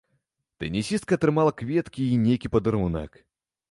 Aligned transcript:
Тэнісістка 0.63 1.19
атрымала 1.21 1.51
кветкі 1.61 2.01
і 2.17 2.19
нейкі 2.27 2.47
падарунак. 2.57 3.11